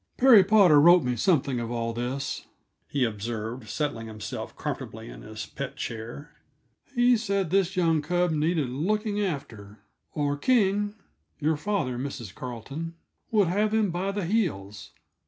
[0.17, 2.47] "Perry Potter wrote me something of all this,"
[2.87, 6.31] he observed, settling himself comfortably in his pet chair.
[6.95, 9.77] "He said this young cub needed looking after,
[10.13, 10.95] or King
[11.37, 12.33] your father, Mrs.
[12.33, 12.95] Carleton
[13.29, 14.89] would have him by the heels.